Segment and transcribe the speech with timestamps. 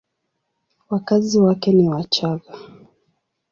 [0.89, 2.53] Wakazi wake ni Wachagga.